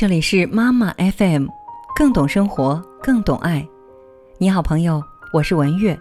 [0.00, 1.46] 这里是妈妈 FM，
[1.94, 3.68] 更懂生活，更懂爱。
[4.38, 5.94] 你好，朋友，我是文月。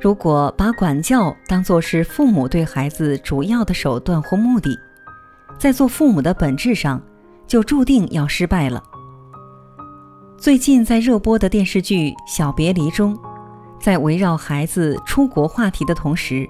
[0.00, 4.74] 如果把管教当作是父母对孩子主要的手段或目的，
[5.58, 6.98] 在做父母的本质上，
[7.46, 8.82] 就注定要失败了。
[10.38, 13.14] 最近在热播的电视剧《小别离》中，
[13.78, 16.48] 在围绕孩子出国话题的同时，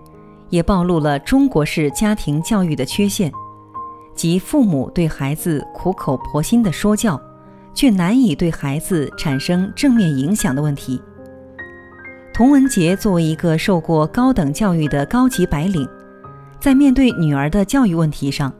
[0.50, 3.32] 也暴露了中国式家庭教育的缺陷。
[4.18, 7.18] 即父母对孩子苦口婆心的说教，
[7.72, 11.00] 却难以对孩子产生正面影响的问题。
[12.34, 15.88] 童文杰作为一个受过高等教育的高级白领，
[16.58, 18.52] 在面对女儿的教育问题上，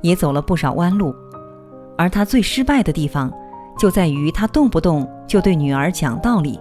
[0.00, 1.14] 也走了不少弯路。
[1.96, 3.32] 而他最失败的地方，
[3.78, 6.58] 就在于他动不动就对女儿讲道理，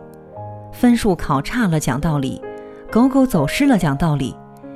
[0.71, 2.39] 分数考差了讲道理，
[2.91, 4.35] 狗狗走失了讲道理，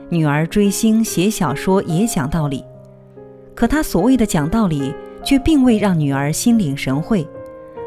[0.09, 2.63] 女儿追星写小说也讲道理。
[3.57, 4.93] 可他所谓的讲道理，
[5.23, 7.27] 却并未让女儿心领神会，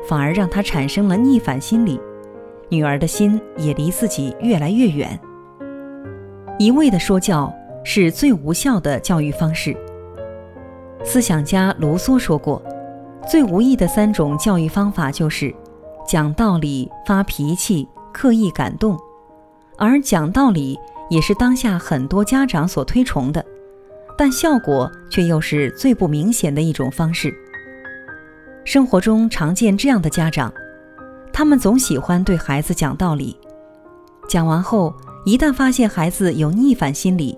[0.08, 2.00] 反而让她产生了逆反心理，
[2.68, 5.16] 女儿的心也离自己越来越远。
[6.58, 7.54] 一味的说教
[7.84, 9.76] 是最无效的教育方式。
[11.04, 12.60] 思想家卢梭说过，
[13.28, 15.54] 最无益的三种教育方法就是
[16.04, 18.98] 讲道理、发脾气、刻意感动，
[19.78, 20.76] 而讲道理
[21.10, 23.46] 也是当下很多家长所推崇的。
[24.16, 27.32] 但效果却又是最不明显的一种方式。
[28.64, 30.52] 生活中常见这样的家长，
[31.32, 33.36] 他们总喜欢对孩子讲道理，
[34.28, 34.94] 讲完后，
[35.24, 37.36] 一旦发现孩子有逆反心理，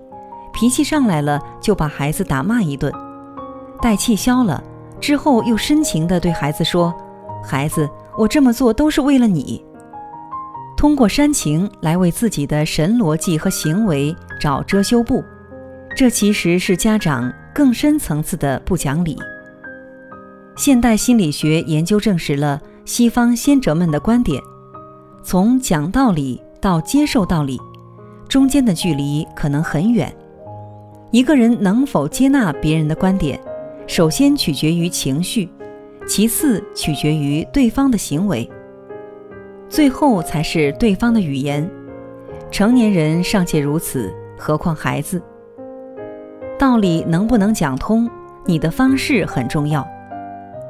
[0.53, 2.91] 脾气上来了，就把孩子打骂一顿，
[3.81, 4.61] 待气消了
[4.99, 6.93] 之后，又深情地对孩子说
[7.43, 9.63] ：“孩子，我这么做都是为了你。”
[10.75, 15.23] 通过煽情来为自己的神逻辑和行为找遮羞布。
[15.95, 19.17] 这其实是家长更深层次的不讲理。
[20.55, 24.41] 现代心理学研究证实了西方先哲们的观点：
[25.23, 27.59] 从讲道理到接受道理，
[28.27, 30.11] 中间的距离可能很远。
[31.11, 33.39] 一个人能否接纳别人的观点，
[33.85, 35.47] 首先取决于情绪，
[36.07, 38.49] 其次取决于对方的行为，
[39.69, 41.69] 最后才是对方的语言。
[42.49, 45.21] 成年人尚且如此，何况孩子？
[46.63, 48.09] 道理能不能讲通，
[48.45, 49.85] 你的方式很重要。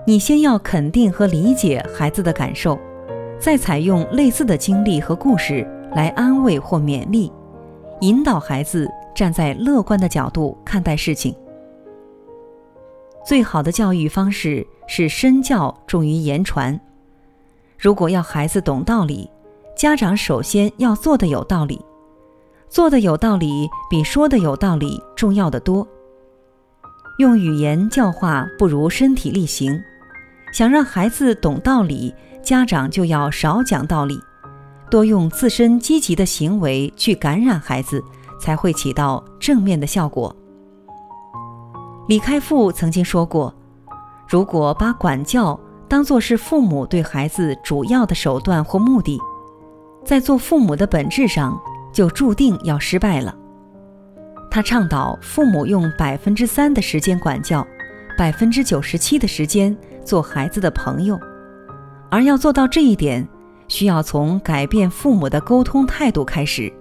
[0.08, 2.80] 你先要肯定和理解孩子的感受，
[3.40, 7.32] 再采用类似的经历和故事来安慰或勉励，
[8.02, 11.36] 引导孩子站在乐观的角度看待事情。
[13.24, 16.82] 最好的教育方式是身教重于言传。
[17.78, 19.30] 如果要孩子懂道理，
[19.76, 21.80] 家长首先要做的有道理。
[22.74, 25.88] 做的有道理，比说的有道理重要的多。
[27.20, 29.80] 用语言教化不如身体力行。
[30.52, 34.20] 想让孩子懂道理，家长就要少讲道理，
[34.90, 38.04] 多用自身积极的行为去感染孩子，
[38.40, 40.36] 才会起到正面的效果。
[42.08, 43.54] 李开复曾经说过
[44.28, 49.20] ：“如果把管教当作是父母对孩子主要的手段或目的，
[50.04, 51.56] 在做父母的本质上。”
[51.94, 53.34] 就注定要失败了。
[54.50, 57.66] 他倡导父母用百分之三的时间管教，
[58.18, 61.20] 百分之九十七的时间做孩子的朋友，
[62.12, 63.28] 而要做到这一点，
[63.68, 66.72] 需要从改变父母的沟通态度开始。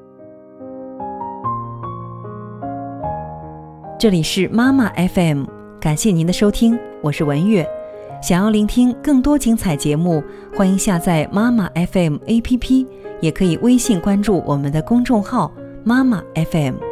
[3.98, 5.44] 这里是妈妈 FM，
[5.80, 7.81] 感谢您的收听，我是文月。
[8.22, 10.22] 想要聆听更多精彩节目，
[10.54, 12.86] 欢迎下载妈妈 FM APP。
[13.20, 15.52] 也可以微信关注我们的公众号
[15.84, 16.91] “妈妈 FM”。